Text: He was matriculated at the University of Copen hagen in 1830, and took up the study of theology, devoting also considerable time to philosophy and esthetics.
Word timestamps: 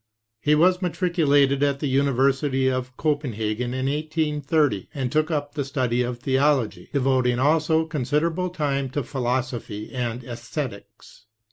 He 0.39 0.55
was 0.55 0.81
matriculated 0.81 1.61
at 1.61 1.79
the 1.79 1.85
University 1.85 2.67
of 2.67 2.97
Copen 2.97 3.33
hagen 3.35 3.71
in 3.75 3.85
1830, 3.85 4.89
and 4.95 5.11
took 5.11 5.29
up 5.29 5.53
the 5.53 5.63
study 5.63 6.01
of 6.01 6.17
theology, 6.17 6.89
devoting 6.91 7.37
also 7.37 7.85
considerable 7.85 8.49
time 8.49 8.89
to 8.89 9.03
philosophy 9.03 9.91
and 9.93 10.23
esthetics. 10.23 11.27